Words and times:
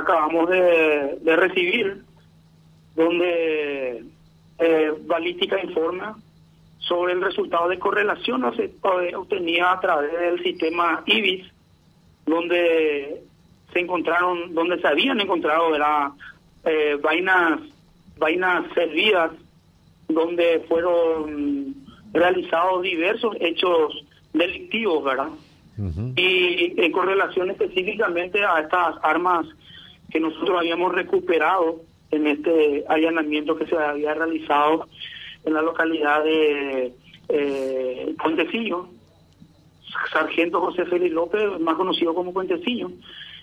acabamos 0.00 0.48
de, 0.50 1.36
recibir, 1.36 2.02
donde 2.94 4.04
eh, 4.58 4.92
Balística 5.06 5.62
informa 5.62 6.16
sobre 6.78 7.12
el 7.12 7.22
resultado 7.22 7.68
de 7.68 7.78
correlación 7.78 8.44
obtenida 8.44 9.72
a 9.72 9.80
través 9.80 10.12
del 10.12 10.42
sistema 10.42 11.02
IBIS, 11.06 11.46
donde 12.26 13.22
se 13.72 13.78
encontraron, 13.78 14.54
donde 14.54 14.80
se 14.80 14.88
habían 14.88 15.20
encontrado 15.20 15.76
eh, 16.64 16.98
vainas, 17.02 17.60
vainas 18.18 18.64
servidas, 18.74 19.30
donde 20.08 20.64
fueron 20.68 21.74
realizados 22.12 22.82
diversos 22.82 23.36
hechos 23.40 24.04
delictivos, 24.32 25.04
¿verdad? 25.04 25.28
Y 26.16 26.74
en 26.76 26.92
correlación 26.92 27.50
específicamente 27.50 28.44
a 28.44 28.60
estas 28.60 28.96
armas 29.02 29.46
que 30.10 30.20
nosotros 30.20 30.58
habíamos 30.58 30.92
recuperado 30.94 31.80
en 32.10 32.26
este 32.26 32.84
allanamiento 32.88 33.56
que 33.56 33.66
se 33.66 33.76
había 33.76 34.14
realizado 34.14 34.88
en 35.44 35.54
la 35.54 35.62
localidad 35.62 36.24
de 36.24 36.92
eh, 37.28 38.14
Puentecillo, 38.20 38.88
Sargento 40.12 40.60
José 40.60 40.84
Félix 40.86 41.12
López, 41.14 41.60
más 41.60 41.76
conocido 41.76 42.14
como 42.14 42.32
Puentecillo. 42.32 42.90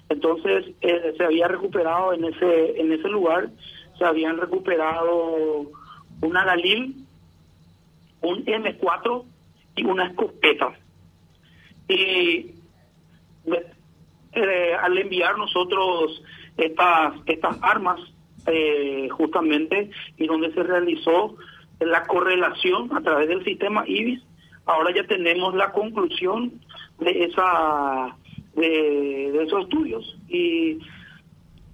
Entonces 0.10 0.66
eh, 0.82 1.14
se 1.18 1.24
había 1.24 1.48
recuperado 1.48 2.14
en 2.14 2.26
ese 2.26 2.80
en 2.80 2.91
ese 2.91 3.10
lugar, 3.10 3.49
se 3.98 4.05
habían 4.05 4.38
recuperado 4.38 5.72
una 6.22 6.46
Galil, 6.46 6.96
un 8.22 8.46
M4 8.46 9.24
y 9.76 9.86
una 9.86 10.08
escopeta. 10.08 10.74
Y 11.90 12.52
eh, 14.38 14.73
al 14.76 14.98
enviar 14.98 15.38
nosotros 15.38 16.23
estas 16.58 17.14
estas 17.26 17.58
armas 17.62 18.00
eh, 18.46 19.10
justamente 19.12 19.90
y 20.18 20.27
donde 20.27 20.54
se 20.54 20.63
realizó 20.63 21.35
la 21.80 22.05
correlación 22.07 22.96
a 22.96 23.02
través 23.02 23.27
del 23.27 23.43
sistema 23.43 23.84
IBIS, 23.85 24.21
ahora 24.65 24.93
ya 24.96 25.05
tenemos 25.05 25.54
la 25.54 25.71
conclusión 25.71 26.54
de 26.99 27.26
esa 27.26 28.15
de, 28.55 29.43
esos 29.43 29.63
estudios. 29.63 30.18
Y 30.27 30.80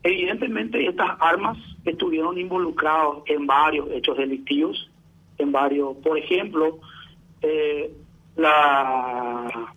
evidentemente 0.03 0.86
estas 0.86 1.11
armas 1.19 1.58
estuvieron 1.86 2.38
involucradas 2.38 3.19
en 3.28 3.47
varios 3.47 3.89
hechos 3.91 4.17
delictivos, 4.17 4.89
en 5.38 5.52
varios, 5.52 5.95
por 5.97 6.17
ejemplo, 6.17 6.80
eh, 7.41 7.91
la 8.36 9.72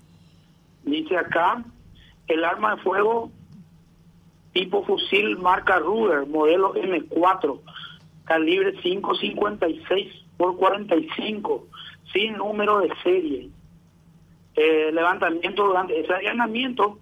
dice 0.83 1.17
acá 1.17 1.65
el 2.29 2.45
arma 2.45 2.77
de 2.77 2.83
fuego 2.83 3.31
tipo 4.53 4.83
fusil 4.85 5.37
marca 5.37 5.79
Ruger, 5.79 6.27
modelo 6.27 6.75
M4, 6.75 7.61
calibre 8.25 8.75
5.56 8.83 10.25
por 10.39 10.57
45, 10.57 11.67
sin 12.13 12.39
número 12.39 12.81
de 12.81 12.91
serie. 13.03 13.51
Eh, 14.55 14.91
levantamiento 14.93 15.67
durante 15.67 16.01
ese 16.01 16.15
allanamiento 16.15 16.99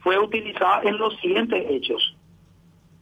fue 0.00 0.18
utilizado 0.18 0.86
en 0.86 0.98
los 0.98 1.16
siguientes 1.20 1.64
hechos. 1.70 2.14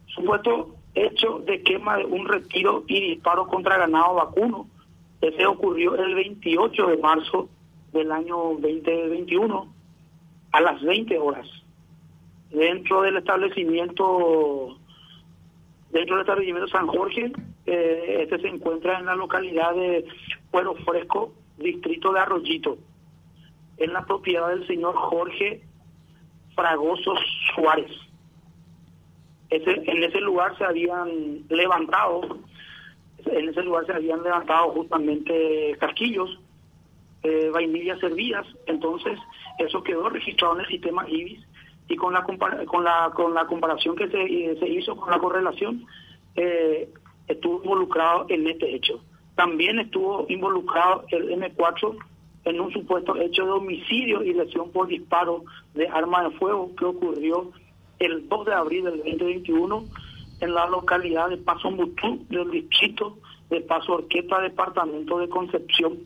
Supuesto 0.06 0.76
hecho 0.94 1.40
de 1.40 1.62
quema 1.62 1.98
de 1.98 2.04
un 2.04 2.26
retiro 2.26 2.84
y 2.86 3.00
disparo 3.14 3.48
contra 3.48 3.76
ganado 3.76 4.14
vacuno. 4.14 4.68
Ese 5.20 5.46
ocurrió 5.46 5.96
el 5.96 6.14
28 6.14 6.86
de 6.86 6.96
marzo 6.98 7.48
del 7.92 8.12
año 8.12 8.36
2021 8.60 9.75
a 10.56 10.60
las 10.62 10.82
20 10.82 11.18
horas 11.18 11.46
dentro 12.50 13.02
del 13.02 13.18
establecimiento 13.18 14.78
dentro 15.90 16.16
del 16.16 16.22
establecimiento 16.22 16.68
San 16.68 16.86
Jorge 16.86 17.30
eh, 17.66 18.20
este 18.22 18.38
se 18.40 18.48
encuentra 18.48 18.98
en 18.98 19.04
la 19.04 19.16
localidad 19.16 19.74
de 19.74 20.06
Pueblo 20.50 20.74
Fresco 20.76 21.34
distrito 21.58 22.10
de 22.10 22.20
Arroyito 22.20 22.78
en 23.76 23.92
la 23.92 24.06
propiedad 24.06 24.48
del 24.48 24.66
señor 24.66 24.94
Jorge 24.94 25.60
Fragoso 26.54 27.12
Suárez. 27.54 27.90
Ese, 29.50 29.72
en 29.72 30.04
ese 30.04 30.22
lugar 30.22 30.56
se 30.56 30.64
habían 30.64 31.46
levantado 31.50 32.38
en 33.26 33.48
ese 33.50 33.62
lugar 33.62 33.84
se 33.84 33.92
habían 33.92 34.22
levantado 34.22 34.70
justamente 34.70 35.76
casquillos 35.78 36.40
eh, 37.26 37.50
vainillas 37.50 37.98
servidas 38.00 38.46
entonces 38.66 39.18
eso 39.58 39.82
quedó 39.82 40.08
registrado 40.08 40.54
en 40.54 40.60
el 40.60 40.66
sistema 40.68 41.08
IBIS. 41.08 41.40
Y 41.88 41.96
con 41.96 42.12
la 42.12 42.24
con 42.24 42.84
la 42.84 43.10
con 43.14 43.32
la 43.32 43.46
comparación 43.46 43.94
que 43.94 44.08
se, 44.08 44.20
eh, 44.20 44.56
se 44.58 44.68
hizo 44.68 44.96
con 44.96 45.10
la 45.10 45.18
correlación 45.18 45.86
eh, 46.34 46.88
estuvo 47.28 47.62
involucrado 47.62 48.26
en 48.28 48.46
este 48.48 48.74
hecho. 48.74 49.00
También 49.36 49.78
estuvo 49.78 50.26
involucrado 50.28 51.04
el 51.10 51.30
M4 51.30 51.96
en 52.44 52.60
un 52.60 52.72
supuesto 52.72 53.16
hecho 53.16 53.44
de 53.44 53.50
homicidio 53.52 54.22
y 54.22 54.32
lesión 54.32 54.70
por 54.72 54.88
disparo 54.88 55.44
de 55.74 55.88
arma 55.88 56.24
de 56.24 56.30
fuego 56.38 56.74
que 56.76 56.84
ocurrió 56.84 57.52
el 57.98 58.28
2 58.28 58.46
de 58.46 58.54
abril 58.54 58.84
del 58.84 58.98
2021 58.98 59.84
en 60.40 60.54
la 60.54 60.66
localidad 60.66 61.28
de 61.28 61.38
Paso 61.38 61.70
Mutú 61.70 62.24
del 62.28 62.50
distrito 62.50 63.16
de 63.50 63.60
Paso 63.60 63.94
Orqueta, 63.94 64.40
departamento 64.40 65.18
de 65.18 65.28
Concepción, 65.28 65.98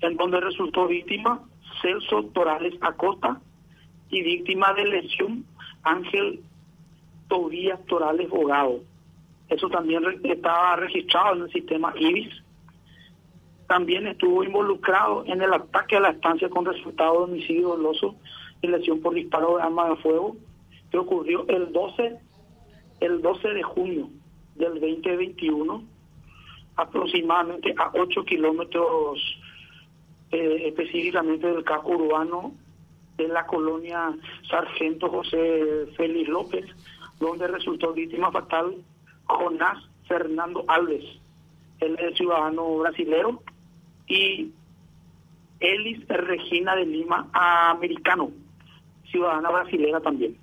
en 0.00 0.16
donde 0.16 0.40
resultó 0.40 0.86
víctima 0.86 1.42
Celso 1.82 2.24
Torales 2.32 2.74
Acosta, 2.80 3.40
y 4.10 4.22
víctima 4.22 4.72
de 4.74 4.84
lesión 4.84 5.44
Ángel 5.82 6.40
Tobías 7.28 7.84
Torales 7.86 8.28
Bogado. 8.28 8.80
Eso 9.48 9.68
también 9.68 10.02
estaba 10.24 10.76
registrado 10.76 11.36
en 11.36 11.42
el 11.42 11.52
sistema 11.52 11.92
IBIS. 11.96 12.42
También 13.68 14.06
estuvo 14.06 14.44
involucrado 14.44 15.24
en 15.26 15.42
el 15.42 15.52
ataque 15.52 15.96
a 15.96 16.00
la 16.00 16.10
estancia 16.10 16.48
con 16.48 16.64
resultado 16.64 17.12
de 17.12 17.32
homicidio 17.32 17.68
doloso 17.70 18.14
y 18.62 18.68
lesión 18.68 19.00
por 19.00 19.14
disparo 19.14 19.56
de 19.56 19.62
arma 19.62 19.90
de 19.90 19.96
fuego 19.96 20.36
que 20.90 20.98
ocurrió 20.98 21.46
el 21.48 21.72
12 21.72 22.18
el 23.00 23.20
12 23.20 23.48
de 23.48 23.62
junio 23.62 24.08
del 24.54 24.80
2021 24.80 25.82
aproximadamente 26.76 27.74
a 27.76 27.90
8 27.92 28.24
kilómetros 28.24 29.20
eh, 30.30 30.62
específicamente 30.66 31.46
del 31.46 31.64
casco 31.64 31.90
urbano 31.90 32.54
de 33.16 33.28
la 33.28 33.46
colonia 33.46 34.14
Sargento 34.48 35.08
José 35.08 35.86
Félix 35.96 36.28
López, 36.28 36.66
donde 37.18 37.46
resultó 37.46 37.92
víctima 37.92 38.30
fatal 38.30 38.76
Jonás 39.26 39.78
Fernando 40.06 40.64
Alves, 40.68 41.04
él 41.80 41.96
es 41.98 42.16
ciudadano 42.16 42.78
brasilero, 42.78 43.42
y 44.06 44.52
Elis 45.60 46.06
Regina 46.08 46.76
de 46.76 46.86
Lima, 46.86 47.28
americano, 47.32 48.30
ciudadana 49.10 49.50
brasilera 49.50 50.00
también. 50.00 50.36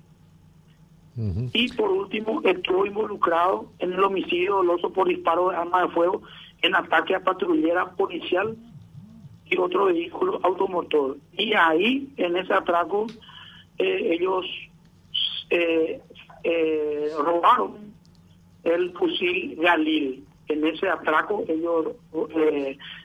Y 1.52 1.72
por 1.74 1.90
último, 1.90 2.40
estuvo 2.42 2.86
involucrado 2.86 3.70
en 3.78 3.92
el 3.92 4.02
homicidio 4.02 4.56
doloso 4.56 4.92
por 4.92 5.06
disparo 5.06 5.50
de 5.50 5.56
arma 5.56 5.82
de 5.82 5.88
fuego 5.88 6.22
en 6.60 6.74
ataque 6.74 7.14
a 7.14 7.22
patrullera 7.22 7.92
policial 7.92 8.56
y 9.46 9.58
otro 9.58 9.86
vehículo 9.86 10.40
automotor. 10.42 11.16
Y 11.36 11.52
ahí, 11.54 12.08
en 12.16 12.36
ese 12.36 12.54
atraco, 12.54 13.06
eh, 13.78 14.14
ellos 14.14 14.46
eh, 15.50 16.00
eh, 16.44 17.10
robaron 17.18 17.94
el 18.62 18.92
fusil 18.92 19.56
Galil. 19.56 20.24
En 20.48 20.66
ese 20.66 20.88
atraco 20.88 21.44
ellos 21.48 21.88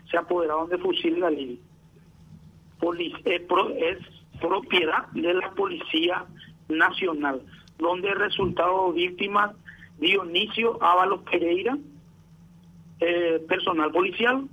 se 0.09 0.17
apoderaron 0.17 0.69
del 0.69 0.81
fusil 0.81 1.19
Galil. 1.19 1.59
es 3.25 3.97
propiedad 4.39 5.07
de 5.13 5.33
la 5.33 5.51
Policía 5.51 6.25
Nacional, 6.67 7.41
donde 7.78 8.13
resultado 8.13 8.91
víctima 8.93 9.53
Dionisio 9.99 10.81
Ábalos 10.81 11.22
Pereira, 11.29 11.78
personal 13.47 13.91
policial, 13.91 14.47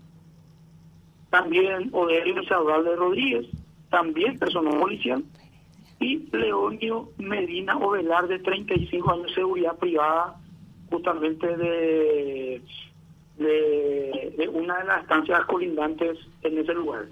también 1.37 1.91
Odelio 1.93 2.35
de 2.35 2.97
Rodríguez, 2.97 3.47
también 3.91 4.39
personal 4.39 4.79
policial, 4.79 5.23
y 6.01 6.29
Leonio 6.35 7.11
Medina 7.19 7.77
Ovelar, 7.77 8.27
de 8.27 8.39
35 8.39 9.11
años 9.13 9.27
de 9.27 9.35
seguridad 9.35 9.77
privada, 9.77 10.37
justamente 10.91 11.47
de, 11.57 12.63
de, 13.37 14.35
de 14.39 14.49
una 14.49 14.79
de 14.79 14.85
las 14.85 15.03
estancias 15.03 15.45
colindantes 15.45 16.19
en 16.43 16.59
ese 16.59 16.73
lugar. 16.73 17.07